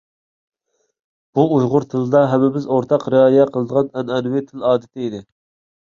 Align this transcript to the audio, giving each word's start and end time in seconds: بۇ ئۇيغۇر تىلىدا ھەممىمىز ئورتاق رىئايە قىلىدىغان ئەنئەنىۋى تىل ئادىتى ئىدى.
بۇ 1.39 1.43
ئۇيغۇر 1.57 1.85
تىلىدا 1.93 2.23
ھەممىمىز 2.33 2.67
ئورتاق 2.79 3.09
رىئايە 3.17 3.49
قىلىدىغان 3.55 3.97
ئەنئەنىۋى 3.97 4.47
تىل 4.53 4.69
ئادىتى 4.73 5.09
ئىدى. 5.11 5.27